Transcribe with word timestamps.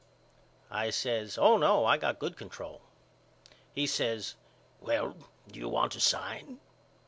I 0.71 0.89
says 0.89 1.37
Oh 1.37 1.57
no 1.57 1.85
I 1.85 1.95
got 1.99 2.17
good 2.17 2.35
control. 2.35 2.81
He 3.71 3.85
says 3.85 4.33
well 4.79 5.15
do 5.51 5.59
you 5.59 5.69
want 5.69 5.91
to 5.91 5.99
sign? 5.99 6.59